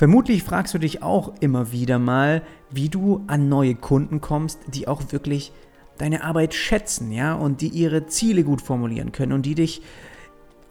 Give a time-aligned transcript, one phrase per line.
[0.00, 4.88] Vermutlich fragst du dich auch immer wieder mal, wie du an neue Kunden kommst, die
[4.88, 5.52] auch wirklich
[5.98, 9.82] deine Arbeit schätzen, ja, und die ihre Ziele gut formulieren können und die dich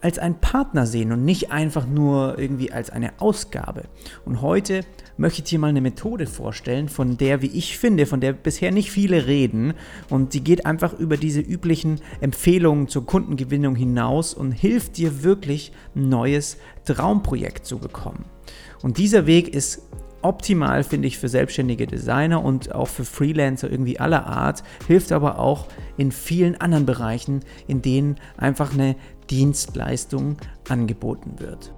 [0.00, 3.82] als ein Partner sehen und nicht einfach nur irgendwie als eine Ausgabe.
[4.24, 4.82] Und heute
[5.16, 8.72] möchte ich dir mal eine Methode vorstellen, von der, wie ich finde, von der bisher
[8.72, 9.74] nicht viele reden.
[10.08, 15.72] Und die geht einfach über diese üblichen Empfehlungen zur Kundengewinnung hinaus und hilft dir wirklich,
[15.94, 18.24] ein neues Traumprojekt zu bekommen.
[18.82, 19.82] Und dieser Weg ist
[20.22, 25.38] optimal, finde ich, für selbstständige Designer und auch für Freelancer irgendwie aller Art, hilft aber
[25.38, 28.96] auch in vielen anderen Bereichen, in denen einfach eine
[29.30, 30.36] Dienstleistung
[30.68, 31.72] angeboten wird.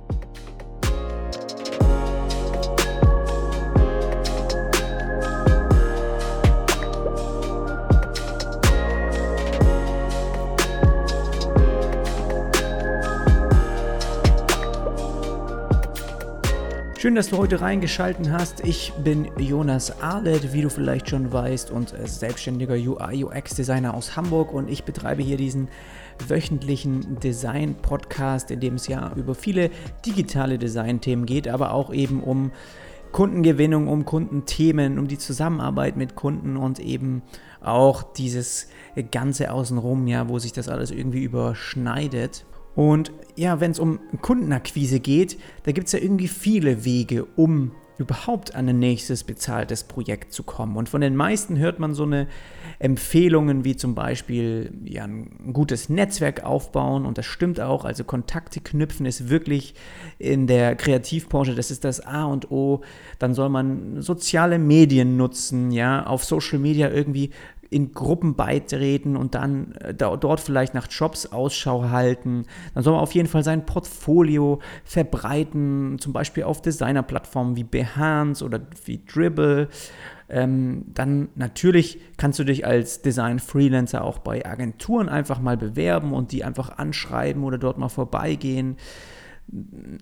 [17.03, 18.61] Schön, dass du heute reingeschalten hast.
[18.65, 24.15] Ich bin Jonas Arlet, wie du vielleicht schon weißt, und selbstständiger UI UX Designer aus
[24.15, 25.67] Hamburg und ich betreibe hier diesen
[26.29, 29.71] wöchentlichen Design Podcast, in dem es ja über viele
[30.07, 32.53] digitale Design-Themen geht, aber auch eben um
[33.11, 37.23] Kundengewinnung, um Kundenthemen, um die Zusammenarbeit mit Kunden und eben
[37.61, 38.69] auch dieses
[39.11, 42.45] ganze außenrum, ja, wo sich das alles irgendwie überschneidet.
[42.75, 47.73] Und ja, wenn es um Kundenakquise geht, da gibt es ja irgendwie viele Wege, um
[47.99, 50.77] überhaupt an ein nächstes bezahltes Projekt zu kommen.
[50.77, 52.27] Und von den meisten hört man so eine
[52.79, 57.85] Empfehlungen wie zum Beispiel ja, ein gutes Netzwerk aufbauen und das stimmt auch.
[57.85, 59.75] Also Kontakte knüpfen ist wirklich
[60.19, 62.81] in der Kreativbranche, das ist das A und O.
[63.19, 67.31] Dann soll man soziale Medien nutzen, ja, auf Social Media irgendwie
[67.73, 72.47] in Gruppen beitreten und dann äh, da, dort vielleicht nach Jobs Ausschau halten.
[72.75, 78.45] Dann soll man auf jeden Fall sein Portfolio verbreiten, zum Beispiel auf Designerplattformen wie Behance
[78.45, 79.69] oder wie Dribble.
[80.29, 86.33] Ähm, dann natürlich kannst du dich als Design-Freelancer auch bei Agenturen einfach mal bewerben und
[86.33, 88.77] die einfach anschreiben oder dort mal vorbeigehen.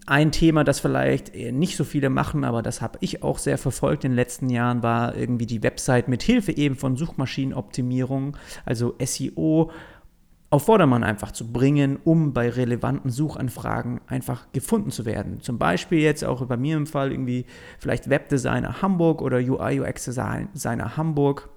[0.06, 4.04] Ein Thema, das vielleicht nicht so viele machen, aber das habe ich auch sehr verfolgt
[4.04, 9.70] in den letzten Jahren, war irgendwie die Website mit Hilfe eben von Suchmaschinenoptimierung, also SEO,
[10.52, 15.40] auf Vordermann einfach zu bringen, um bei relevanten Suchanfragen einfach gefunden zu werden.
[15.40, 17.46] Zum Beispiel jetzt auch bei mir im Fall irgendwie
[17.78, 21.48] vielleicht Webdesigner Hamburg oder UI UX Designer Hamburg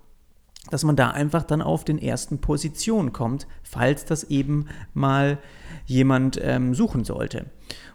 [0.69, 5.37] dass man da einfach dann auf den ersten Positionen kommt, falls das eben mal
[5.85, 7.45] jemand ähm, suchen sollte.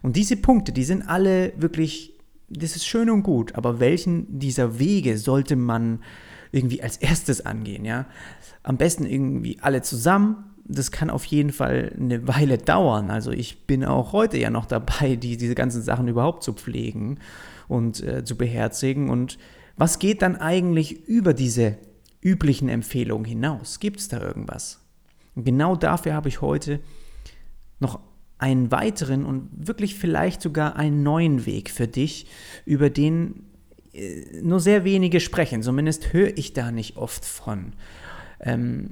[0.03, 2.15] Und diese Punkte, die sind alle wirklich,
[2.51, 6.01] das ist schön und gut, aber welchen dieser Wege sollte man
[6.53, 8.07] irgendwie als erstes angehen, ja?
[8.63, 10.45] Am besten irgendwie alle zusammen.
[10.71, 13.11] Das kann auf jeden Fall eine Weile dauern.
[13.11, 17.19] Also ich bin auch heute ja noch dabei, die, diese ganzen Sachen überhaupt zu pflegen
[17.69, 19.09] und äh, zu beherzigen.
[19.09, 19.39] Und
[19.77, 21.79] was geht dann eigentlich über diese
[22.21, 23.81] üblichen Empfehlungen hinaus?
[23.81, 24.81] Gibt es da irgendwas?
[25.35, 26.81] Und genau dafür habe ich heute
[27.81, 28.01] noch
[28.39, 32.27] einen weiteren und wirklich vielleicht sogar einen neuen Weg für dich,
[32.65, 33.45] über den
[33.93, 35.63] äh, nur sehr wenige sprechen.
[35.63, 37.73] Zumindest höre ich da nicht oft von.
[38.41, 38.91] Ähm,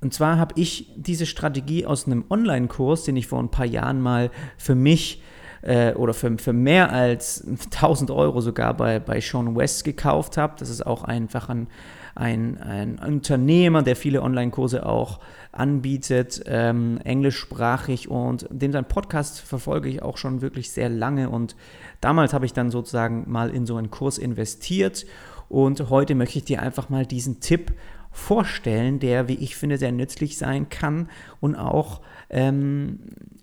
[0.00, 4.02] und zwar habe ich diese Strategie aus einem Online-Kurs, den ich vor ein paar Jahren
[4.02, 5.22] mal für mich
[5.62, 7.42] äh, oder für, für mehr als
[7.72, 10.56] 1000 Euro sogar bei, bei Sean West gekauft habe.
[10.58, 11.68] Das ist auch einfach ein,
[12.14, 15.20] ein, ein Unternehmer, der viele Online-Kurse auch
[15.52, 21.56] anbietet, ähm, englischsprachig und den sein Podcast verfolge ich auch schon wirklich sehr lange und
[22.00, 25.06] damals habe ich dann sozusagen mal in so einen Kurs investiert
[25.48, 27.72] und heute möchte ich dir einfach mal diesen Tipp
[28.10, 31.10] vorstellen, der, wie ich finde, sehr nützlich sein kann
[31.40, 32.00] und auch
[32.30, 33.00] ähm,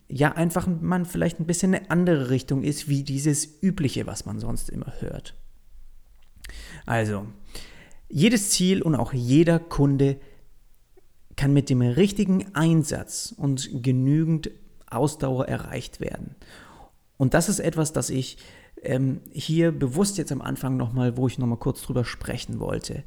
[0.08, 4.40] ja einfach man vielleicht ein bisschen eine andere Richtung ist, wie dieses übliche, was man
[4.40, 5.36] sonst immer hört.
[6.86, 7.28] Also,
[8.12, 10.18] jedes Ziel und auch jeder Kunde
[11.36, 14.52] kann mit dem richtigen Einsatz und genügend
[14.90, 16.36] Ausdauer erreicht werden.
[17.18, 18.38] Und das ist etwas, das ich
[18.84, 23.03] ähm, hier bewusst jetzt am Anfang nochmal, wo ich nochmal kurz drüber sprechen wollte.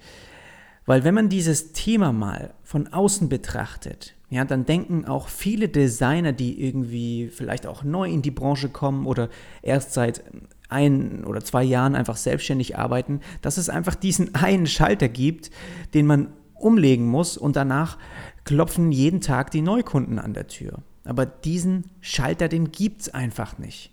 [0.87, 6.33] Weil wenn man dieses Thema mal von außen betrachtet, ja, dann denken auch viele Designer,
[6.33, 9.29] die irgendwie vielleicht auch neu in die Branche kommen oder
[9.63, 10.25] erst seit
[10.69, 15.51] ein oder zwei Jahren einfach selbstständig arbeiten, dass es einfach diesen einen Schalter gibt,
[15.95, 17.99] den man umlegen muss und danach
[18.45, 20.83] klopfen jeden Tag die Neukunden an der Tür.
[21.05, 23.91] Aber diesen Schalter, den gibt es einfach nicht.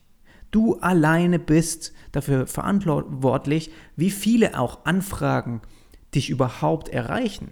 [0.51, 5.61] Du alleine bist dafür verantwortlich, wie viele auch Anfragen
[6.13, 7.51] dich überhaupt erreichen.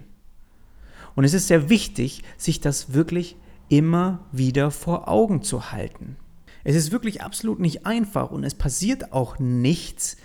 [1.14, 3.36] Und es ist sehr wichtig, sich das wirklich
[3.68, 6.16] immer wieder vor Augen zu halten.
[6.64, 10.16] Es ist wirklich absolut nicht einfach und es passiert auch nichts,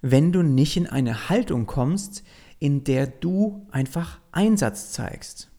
[0.00, 2.22] wenn du nicht in eine Haltung kommst,
[2.58, 5.50] in der du einfach Einsatz zeigst.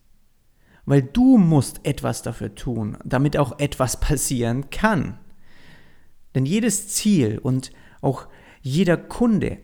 [0.85, 5.19] Weil du musst etwas dafür tun, damit auch etwas passieren kann.
[6.33, 7.71] Denn jedes Ziel und
[8.01, 8.27] auch
[8.61, 9.59] jeder Kunde,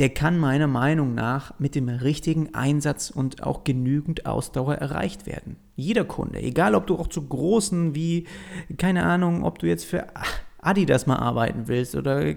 [0.00, 5.56] der kann meiner Meinung nach mit dem richtigen Einsatz und auch genügend Ausdauer erreicht werden.
[5.76, 8.26] Jeder Kunde, egal ob du auch zu großen wie,
[8.78, 10.06] keine Ahnung, ob du jetzt für
[10.62, 12.34] Adidas mal arbeiten willst oder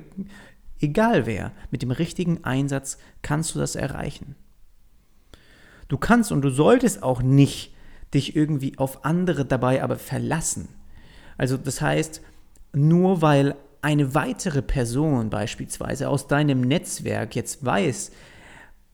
[0.82, 4.36] egal wer, mit dem richtigen Einsatz kannst du das erreichen.
[5.88, 7.74] Du kannst und du solltest auch nicht
[8.14, 10.68] dich irgendwie auf andere dabei aber verlassen.
[11.38, 12.22] Also das heißt,
[12.74, 18.12] nur weil eine weitere Person beispielsweise aus deinem Netzwerk jetzt weiß,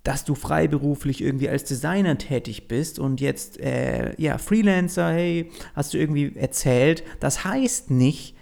[0.03, 5.94] dass du freiberuflich irgendwie als Designer tätig bist und jetzt äh, ja Freelancer, hey, hast
[5.94, 8.36] du irgendwie erzählt, das heißt nicht,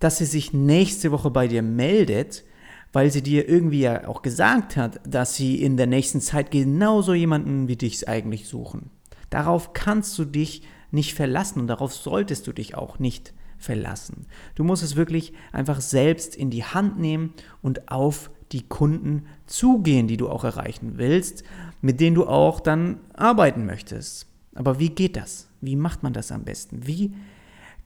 [0.00, 2.44] dass sie sich nächste Woche bei dir meldet,
[2.92, 7.14] weil sie dir irgendwie ja auch gesagt hat, dass sie in der nächsten Zeit genauso
[7.14, 8.90] jemanden wie dich eigentlich suchen.
[9.30, 14.26] Darauf kannst du dich nicht verlassen und darauf solltest du dich auch nicht verlassen.
[14.56, 20.08] Du musst es wirklich einfach selbst in die Hand nehmen und auf die Kunden zugehen,
[20.08, 21.44] die du auch erreichen willst,
[21.80, 24.26] mit denen du auch dann arbeiten möchtest.
[24.54, 25.48] Aber wie geht das?
[25.60, 26.86] Wie macht man das am besten?
[26.86, 27.14] Wie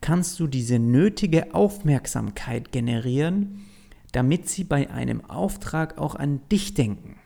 [0.01, 3.65] kannst du diese nötige Aufmerksamkeit generieren,
[4.11, 7.17] damit sie bei einem Auftrag auch an dich denken?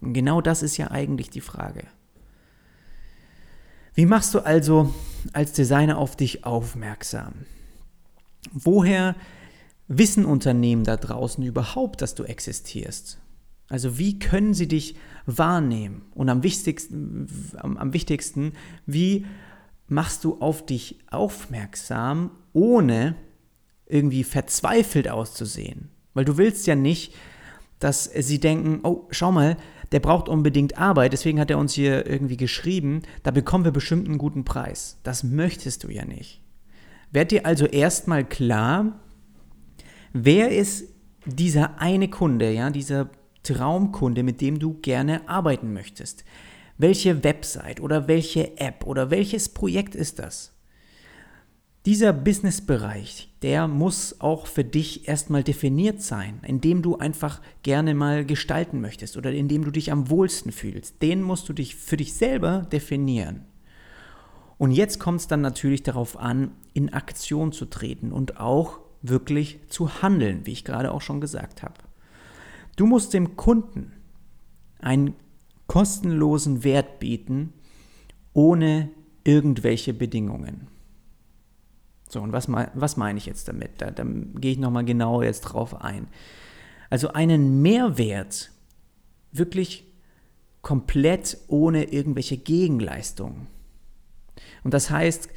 [0.00, 1.84] Und genau das ist ja eigentlich die Frage.
[3.98, 4.94] Wie machst du also
[5.32, 7.32] als Designer auf dich aufmerksam?
[8.52, 9.16] Woher
[9.88, 13.18] wissen Unternehmen da draußen überhaupt, dass du existierst?
[13.68, 14.94] Also wie können sie dich
[15.26, 16.02] wahrnehmen?
[16.14, 18.52] Und am wichtigsten, am, wichtigsten,
[18.86, 19.26] wie
[19.88, 23.16] machst du auf dich aufmerksam, ohne
[23.86, 25.90] irgendwie verzweifelt auszusehen?
[26.14, 27.16] Weil du willst ja nicht,
[27.80, 29.56] dass sie denken, oh, schau mal,
[29.92, 34.06] der braucht unbedingt Arbeit, deswegen hat er uns hier irgendwie geschrieben, da bekommen wir bestimmt
[34.06, 34.98] einen guten Preis.
[35.02, 36.42] Das möchtest du ja nicht.
[37.10, 39.00] Werd dir also erstmal klar,
[40.12, 40.88] wer ist
[41.24, 43.10] dieser eine Kunde, ja, dieser
[43.42, 46.24] Traumkunde, mit dem du gerne arbeiten möchtest.
[46.76, 50.57] Welche Website oder welche App oder welches Projekt ist das?
[51.86, 58.26] Dieser Businessbereich, der muss auch für dich erstmal definiert sein, indem du einfach gerne mal
[58.26, 61.00] gestalten möchtest oder indem du dich am wohlsten fühlst.
[61.00, 63.44] Den musst du dich für dich selber definieren.
[64.58, 69.60] Und jetzt kommt es dann natürlich darauf an, in Aktion zu treten und auch wirklich
[69.68, 71.74] zu handeln, wie ich gerade auch schon gesagt habe.
[72.76, 73.92] Du musst dem Kunden
[74.80, 75.14] einen
[75.68, 77.52] kostenlosen Wert bieten,
[78.32, 78.90] ohne
[79.22, 80.66] irgendwelche Bedingungen.
[82.08, 83.70] So, und was, was meine ich jetzt damit?
[83.78, 86.08] Da, da gehe ich nochmal genau jetzt drauf ein.
[86.90, 88.50] Also einen Mehrwert
[89.30, 89.84] wirklich
[90.62, 93.46] komplett ohne irgendwelche Gegenleistungen.
[94.64, 95.28] Und das heißt,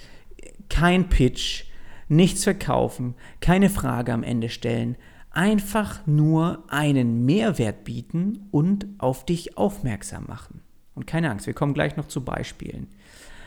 [0.69, 1.65] kein Pitch,
[2.07, 4.95] nichts verkaufen, keine Frage am Ende stellen,
[5.29, 10.61] einfach nur einen Mehrwert bieten und auf dich aufmerksam machen.
[10.93, 12.87] Und keine Angst, wir kommen gleich noch zu Beispielen.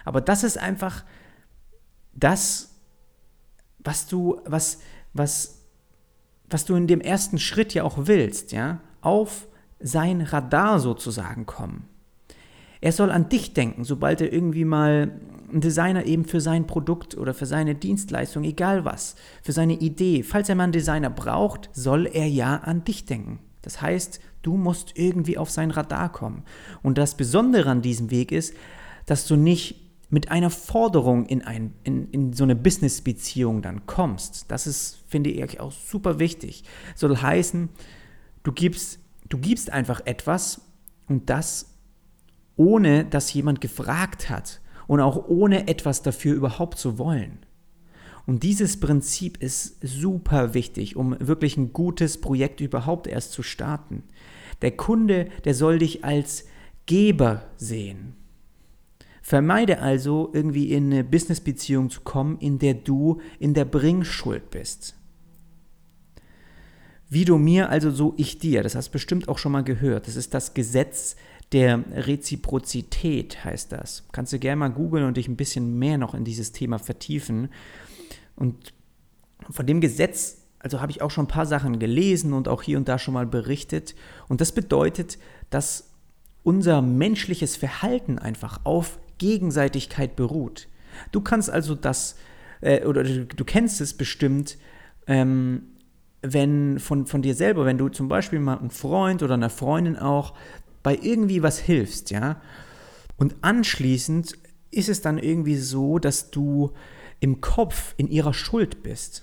[0.04, 1.04] Aber das ist einfach
[2.14, 2.73] das,
[3.84, 4.80] was du, was,
[5.12, 5.60] was,
[6.50, 9.46] was du in dem ersten Schritt ja auch willst, ja, auf
[9.80, 11.88] sein Radar sozusagen kommen.
[12.80, 15.20] Er soll an dich denken, sobald er irgendwie mal
[15.52, 20.22] ein Designer eben für sein Produkt oder für seine Dienstleistung, egal was, für seine Idee,
[20.22, 23.38] falls er mal einen Designer braucht, soll er ja an dich denken.
[23.62, 26.42] Das heißt, du musst irgendwie auf sein Radar kommen.
[26.82, 28.54] Und das Besondere an diesem Weg ist,
[29.06, 34.50] dass du nicht mit einer Forderung in, ein, in, in so eine Business-Beziehung dann kommst.
[34.50, 36.64] Das ist, finde ich, auch super wichtig.
[36.94, 37.68] Soll heißen,
[38.42, 40.60] du gibst, du gibst einfach etwas
[41.08, 41.74] und das
[42.56, 47.38] ohne, dass jemand gefragt hat und auch ohne etwas dafür überhaupt zu wollen.
[48.26, 54.04] Und dieses Prinzip ist super wichtig, um wirklich ein gutes Projekt überhaupt erst zu starten.
[54.62, 56.46] Der Kunde, der soll dich als
[56.86, 58.14] Geber sehen.
[59.26, 64.96] Vermeide also irgendwie in eine Businessbeziehung zu kommen, in der du in der Bringschuld bist.
[67.08, 68.62] Wie du mir, also so ich dir.
[68.62, 70.08] Das hast du bestimmt auch schon mal gehört.
[70.08, 71.16] Das ist das Gesetz
[71.52, 74.04] der Reziprozität, heißt das.
[74.12, 77.48] Kannst du gerne mal googeln und dich ein bisschen mehr noch in dieses Thema vertiefen.
[78.36, 78.74] Und
[79.48, 82.76] von dem Gesetz, also habe ich auch schon ein paar Sachen gelesen und auch hier
[82.76, 83.94] und da schon mal berichtet.
[84.28, 85.16] Und das bedeutet,
[85.48, 85.92] dass
[86.42, 90.68] unser menschliches Verhalten einfach auf Gegenseitigkeit beruht.
[91.12, 92.16] Du kannst also das,
[92.60, 94.58] äh, oder du, kennst es bestimmt,
[95.06, 95.62] ähm,
[96.22, 99.96] wenn von, von dir selber, wenn du zum Beispiel mal einem Freund oder einer Freundin
[99.96, 100.34] auch
[100.82, 102.40] bei irgendwie was hilfst, ja,
[103.16, 104.38] und anschließend
[104.70, 106.72] ist es dann irgendwie so, dass du
[107.20, 109.22] im Kopf in ihrer Schuld bist.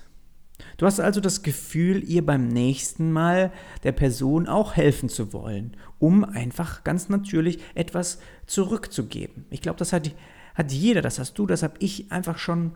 [0.76, 3.52] Du hast also das Gefühl, ihr beim nächsten Mal
[3.84, 9.46] der Person auch helfen zu wollen, um einfach ganz natürlich etwas zurückzugeben.
[9.50, 10.10] Ich glaube, das hat,
[10.54, 12.72] hat jeder, das hast du, das habe ich einfach schon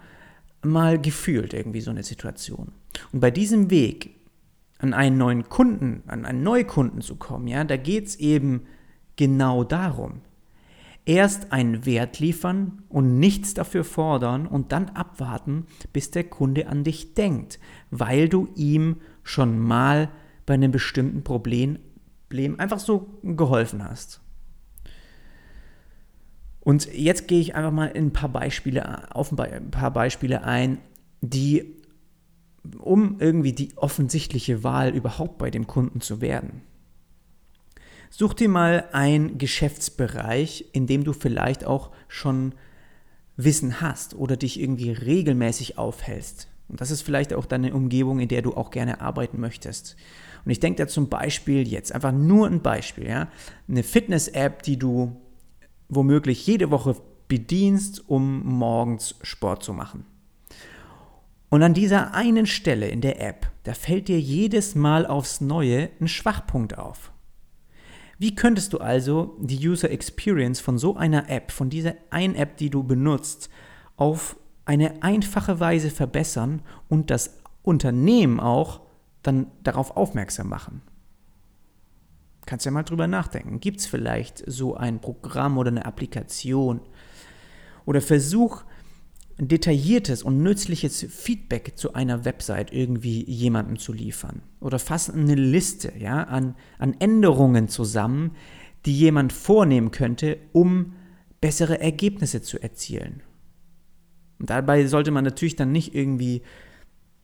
[0.62, 2.73] mal gefühlt, irgendwie so eine Situation.
[3.12, 4.16] Und bei diesem Weg
[4.78, 8.66] an einen neuen Kunden, an einen Neukunden zu kommen, ja, da geht es eben
[9.16, 10.21] genau darum.
[11.07, 16.83] Erst einen Wert liefern und nichts dafür fordern und dann abwarten, bis der Kunde an
[16.83, 17.61] dich denkt,
[17.91, 20.11] weil du ihm schon mal
[20.47, 21.79] bei einem bestimmten Problem
[22.59, 24.21] einfach so geholfen hast.
[26.59, 30.79] Und jetzt gehe ich einfach mal in ein paar Beispiele, auf ein paar Beispiele ein,
[31.21, 31.77] die,
[32.79, 36.63] um irgendwie die offensichtliche Wahl überhaupt bei dem Kunden zu werden.
[38.11, 42.55] Such dir mal einen Geschäftsbereich, in dem du vielleicht auch schon
[43.37, 46.49] Wissen hast oder dich irgendwie regelmäßig aufhältst.
[46.69, 49.97] Und das ist vielleicht auch deine Umgebung, in der du auch gerne arbeiten möchtest.
[50.45, 53.29] Und ich denke da zum Beispiel jetzt, einfach nur ein Beispiel, ja,
[53.69, 55.21] eine Fitness-App, die du
[55.89, 56.97] womöglich jede Woche
[57.29, 60.05] bedienst, um morgens Sport zu machen.
[61.49, 65.91] Und an dieser einen Stelle in der App, da fällt dir jedes Mal aufs Neue
[66.01, 67.13] ein Schwachpunkt auf.
[68.18, 72.56] Wie könntest du also die User Experience von so einer App, von dieser einen App,
[72.56, 73.50] die du benutzt,
[73.96, 78.80] auf eine einfache Weise verbessern und das Unternehmen auch
[79.23, 80.82] dann darauf aufmerksam machen?
[82.46, 83.61] Kannst ja mal drüber nachdenken.
[83.61, 86.80] Gibt es vielleicht so ein Programm oder eine Applikation?
[87.85, 88.64] Oder versuch
[89.38, 94.43] detailliertes und nützliches Feedback zu einer Website irgendwie jemandem zu liefern.
[94.61, 98.33] Oder fass eine Liste ja, an, an Änderungen zusammen,
[98.87, 100.95] die jemand vornehmen könnte, um
[101.40, 103.23] bessere Ergebnisse zu erzielen.
[104.38, 106.43] Und dabei sollte man natürlich dann nicht irgendwie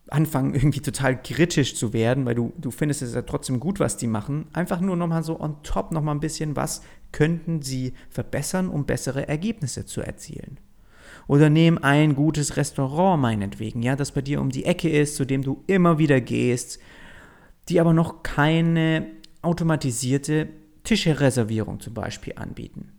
[0.09, 3.97] anfangen, irgendwie total kritisch zu werden, weil du, du findest es ja trotzdem gut, was
[3.97, 4.45] die machen.
[4.53, 9.27] Einfach nur nochmal so on top nochmal ein bisschen, was könnten sie verbessern, um bessere
[9.27, 10.59] Ergebnisse zu erzielen.
[11.27, 15.25] Oder nehm ein gutes Restaurant meinetwegen, ja, das bei dir um die Ecke ist, zu
[15.25, 16.79] dem du immer wieder gehst,
[17.69, 19.07] die aber noch keine
[19.41, 20.49] automatisierte
[20.83, 22.93] Tischereservierung zum Beispiel anbieten.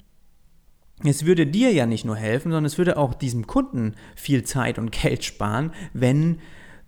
[1.03, 4.79] Es würde dir ja nicht nur helfen, sondern es würde auch diesem Kunden viel Zeit
[4.79, 6.39] und Geld sparen, wenn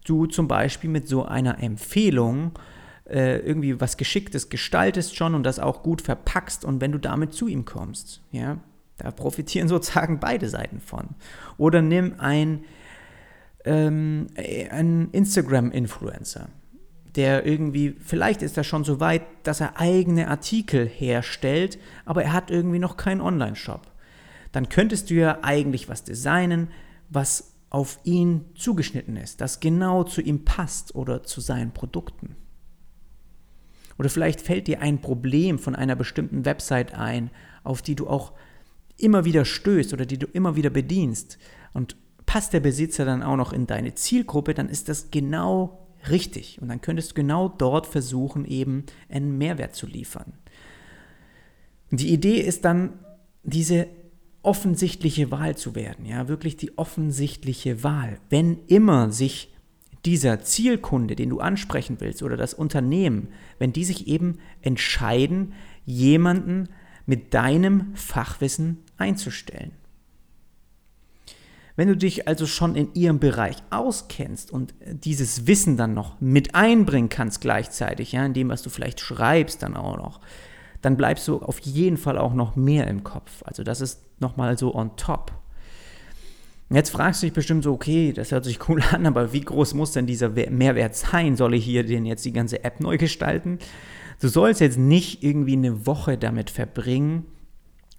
[0.05, 2.53] du zum Beispiel mit so einer Empfehlung
[3.09, 7.33] äh, irgendwie was Geschicktes gestaltest schon und das auch gut verpackst und wenn du damit
[7.33, 8.59] zu ihm kommst, ja,
[8.99, 11.11] da profitieren sozusagen beide Seiten von.
[11.59, 12.65] Oder nimm ein,
[13.65, 14.29] ähm,
[14.71, 16.49] einen Instagram-Influencer,
[17.15, 22.33] der irgendwie, vielleicht ist er schon so weit, dass er eigene Artikel herstellt, aber er
[22.33, 23.83] hat irgendwie noch keinen Online-Shop.
[24.53, 26.69] Dann könntest du ja eigentlich was designen,
[27.09, 32.37] was auf ihn zugeschnitten ist, das genau zu ihm passt oder zu seinen Produkten.
[33.99, 37.31] Oder vielleicht fällt dir ein Problem von einer bestimmten Website ein,
[37.65, 38.33] auf die du auch
[38.99, 41.39] immer wieder stößt oder die du immer wieder bedienst
[41.73, 46.61] und passt der Besitzer dann auch noch in deine Zielgruppe, dann ist das genau richtig
[46.61, 50.33] und dann könntest du genau dort versuchen, eben einen Mehrwert zu liefern.
[51.91, 52.95] Die Idee ist dann,
[53.43, 53.87] diese
[54.43, 58.19] offensichtliche Wahl zu werden, ja, wirklich die offensichtliche Wahl.
[58.29, 59.53] Wenn immer sich
[60.05, 65.53] dieser Zielkunde, den du ansprechen willst, oder das Unternehmen, wenn die sich eben entscheiden,
[65.85, 66.69] jemanden
[67.07, 69.73] mit deinem Fachwissen einzustellen.
[71.77, 76.55] Wenn du dich also schon in ihrem Bereich auskennst und dieses Wissen dann noch mit
[76.55, 80.21] einbringen kannst gleichzeitig, ja, in dem, was du vielleicht schreibst dann auch noch,
[80.81, 83.43] dann bleibst du auf jeden Fall auch noch mehr im Kopf.
[83.45, 85.33] Also das ist nochmal so on top.
[86.71, 89.75] Jetzt fragst du dich bestimmt so, okay, das hört sich cool an, aber wie groß
[89.75, 91.37] muss denn dieser Mehrwert sein?
[91.37, 93.59] Soll ich hier denn jetzt die ganze App neu gestalten?
[94.21, 97.27] Du sollst jetzt nicht irgendwie eine Woche damit verbringen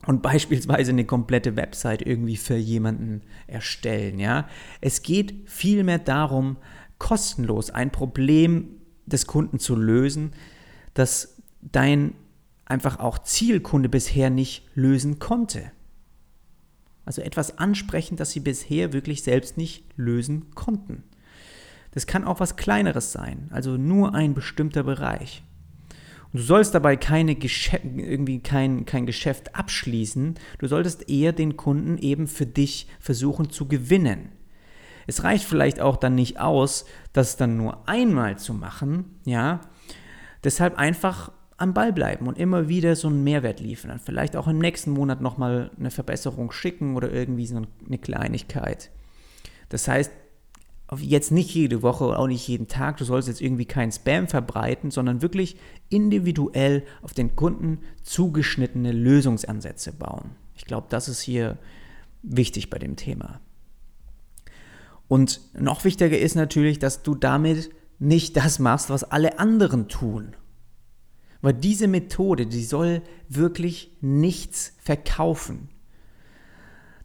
[0.06, 4.48] und beispielsweise eine komplette Website irgendwie für jemanden erstellen, ja.
[4.80, 6.58] Es geht vielmehr darum,
[6.98, 8.70] kostenlos ein Problem
[9.06, 10.32] des Kunden zu lösen,
[10.94, 12.14] das dein
[12.66, 15.72] einfach auch Zielkunde bisher nicht lösen konnte.
[17.06, 21.04] Also etwas ansprechen, das sie bisher wirklich selbst nicht lösen konnten.
[21.92, 25.44] Das kann auch was Kleineres sein, also nur ein bestimmter Bereich.
[26.38, 31.98] Du sollst dabei keine Geschäft, irgendwie kein, kein Geschäft abschließen, du solltest eher den Kunden
[31.98, 34.30] eben für dich versuchen zu gewinnen.
[35.08, 39.62] Es reicht vielleicht auch dann nicht aus, das dann nur einmal zu machen, ja.
[40.44, 43.98] Deshalb einfach am Ball bleiben und immer wieder so einen Mehrwert liefern.
[43.98, 48.92] Vielleicht auch im nächsten Monat nochmal eine Verbesserung schicken oder irgendwie so eine Kleinigkeit.
[49.70, 50.12] Das heißt,
[50.96, 54.28] jetzt nicht jede Woche oder auch nicht jeden Tag, du sollst jetzt irgendwie keinen Spam
[54.28, 55.58] verbreiten, sondern wirklich
[55.90, 60.32] individuell auf den Kunden zugeschnittene Lösungsansätze bauen.
[60.56, 61.58] Ich glaube, das ist hier
[62.24, 63.42] wichtig bei dem Thema.
[65.08, 70.36] Und noch wichtiger ist natürlich, dass du damit nicht das machst, was alle anderen tun.
[71.42, 75.70] Weil diese Methode, die soll wirklich nichts verkaufen.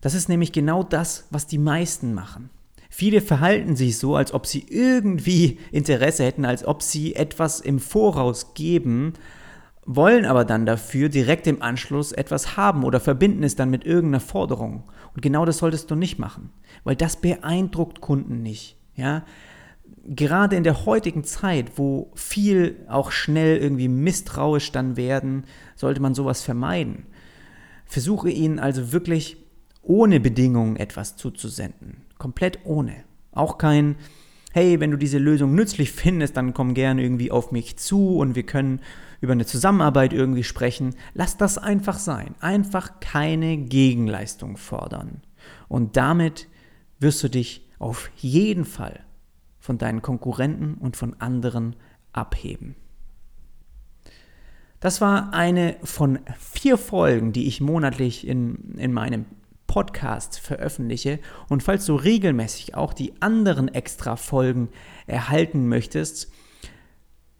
[0.01, 2.51] Das ist nämlich genau das, was die meisten machen.
[2.95, 7.79] Viele verhalten sich so, als ob sie irgendwie Interesse hätten, als ob sie etwas im
[7.79, 9.15] Voraus geben,
[9.87, 14.21] wollen aber dann dafür direkt im Anschluss etwas haben oder verbinden es dann mit irgendeiner
[14.21, 14.83] Forderung.
[15.15, 16.51] Und genau das solltest du nicht machen,
[16.85, 18.77] weil das beeindruckt Kunden nicht.
[18.95, 19.25] Ja?
[20.05, 25.45] Gerade in der heutigen Zeit, wo viel auch schnell irgendwie misstrauisch dann werden,
[25.77, 27.07] sollte man sowas vermeiden.
[27.87, 29.39] Versuche ihnen also wirklich
[29.81, 32.03] ohne Bedingungen etwas zuzusenden.
[32.23, 33.02] Komplett ohne.
[33.33, 33.97] Auch kein,
[34.52, 38.37] hey, wenn du diese Lösung nützlich findest, dann komm gerne irgendwie auf mich zu und
[38.37, 38.79] wir können
[39.21, 40.95] über eine Zusammenarbeit irgendwie sprechen.
[41.14, 42.37] Lass das einfach sein.
[42.38, 45.23] Einfach keine Gegenleistung fordern.
[45.67, 46.47] Und damit
[47.00, 49.00] wirst du dich auf jeden Fall
[49.59, 51.75] von deinen Konkurrenten und von anderen
[52.12, 52.76] abheben.
[54.79, 59.25] Das war eine von vier Folgen, die ich monatlich in, in meinem
[59.73, 61.19] Podcast veröffentliche.
[61.49, 64.69] Und falls du regelmäßig auch die anderen extra Folgen
[65.07, 66.31] erhalten möchtest,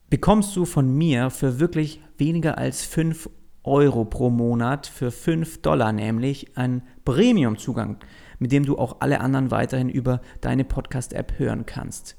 [0.09, 3.29] bekommst du von mir für wirklich weniger als 5
[3.65, 7.99] Euro pro Monat, für 5 Dollar nämlich, einen Premium-Zugang,
[8.39, 12.17] mit dem du auch alle anderen weiterhin über deine Podcast-App hören kannst.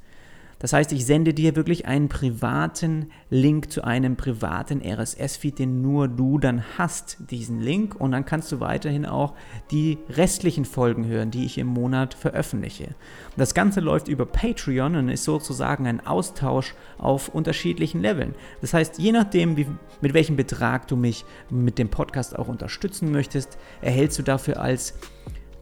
[0.64, 6.08] Das heißt, ich sende dir wirklich einen privaten Link zu einem privaten RSS-Feed, den nur
[6.08, 8.00] du dann hast, diesen Link.
[8.00, 9.34] Und dann kannst du weiterhin auch
[9.72, 12.96] die restlichen Folgen hören, die ich im Monat veröffentliche.
[13.36, 18.34] Das Ganze läuft über Patreon und ist sozusagen ein Austausch auf unterschiedlichen Leveln.
[18.62, 19.68] Das heißt, je nachdem, wie,
[20.00, 24.94] mit welchem Betrag du mich mit dem Podcast auch unterstützen möchtest, erhältst du dafür als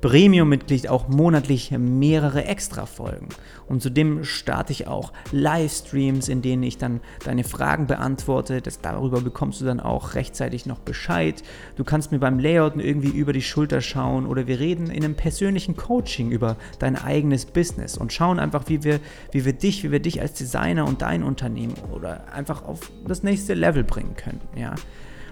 [0.01, 3.29] Premium-Mitglied auch monatlich mehrere Extra-Folgen.
[3.67, 8.61] Und zudem starte ich auch Livestreams, in denen ich dann deine Fragen beantworte.
[8.61, 11.43] Das, darüber bekommst du dann auch rechtzeitig noch Bescheid.
[11.75, 15.15] Du kannst mir beim Layouten irgendwie über die Schulter schauen oder wir reden in einem
[15.15, 18.99] persönlichen Coaching über dein eigenes Business und schauen einfach, wie wir,
[19.31, 23.23] wie wir dich, wie wir dich als Designer und dein Unternehmen oder einfach auf das
[23.23, 24.41] nächste Level bringen können.
[24.55, 24.75] Ja.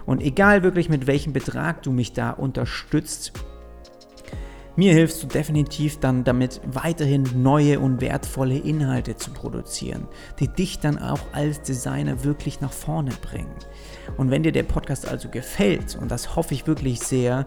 [0.05, 3.33] Und egal wirklich mit welchem Betrag du mich da unterstützt,
[4.79, 10.07] mir hilfst du definitiv dann damit weiterhin neue und wertvolle Inhalte zu produzieren,
[10.39, 13.53] die dich dann auch als Designer wirklich nach vorne bringen.
[14.15, 17.45] Und wenn dir der Podcast also gefällt, und das hoffe ich wirklich sehr,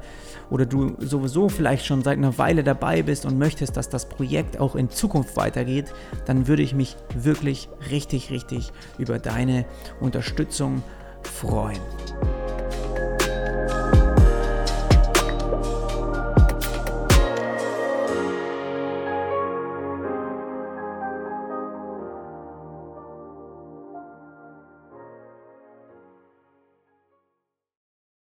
[0.51, 4.61] oder du sowieso vielleicht schon seit einer Weile dabei bist und möchtest, dass das Projekt
[4.61, 5.87] auch in Zukunft weitergeht,
[6.27, 9.65] dann würde ich mich wirklich richtig, richtig über deine
[10.01, 10.83] Unterstützung
[11.23, 11.81] freuen.